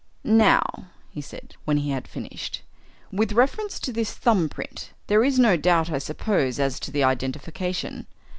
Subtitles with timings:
[0.23, 2.63] "Now," he said, when he had finished,
[3.11, 4.93] "with reference to this thumb print.
[5.05, 8.07] There is no doubt, I suppose, as to the identification?"